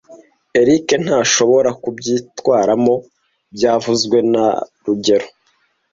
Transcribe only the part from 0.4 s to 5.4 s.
Eric ntashobora kubyitwaramo byavuzwe na rugero